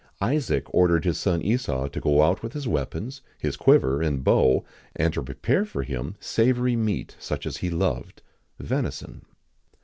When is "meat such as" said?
6.75-7.57